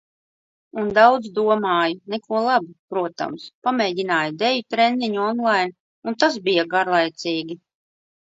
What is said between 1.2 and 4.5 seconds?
domāju. Neko labu, protams. Pamēģināju